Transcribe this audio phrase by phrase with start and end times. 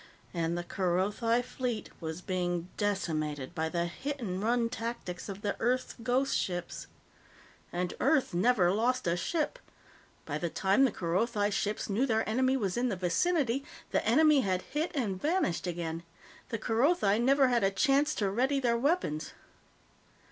[0.33, 5.55] And the Kerothi Fleet was being decimated by the hit and run tactics of the
[5.59, 6.87] Earth's ghost ships.
[7.71, 9.59] And Earth never lost a ship;
[10.25, 14.41] by the time the Kerothi ships knew their enemy was in the vicinity, the enemy
[14.41, 16.01] had hit and vanished again.
[16.49, 19.33] The Kerothi never had a chance to ready their weapons.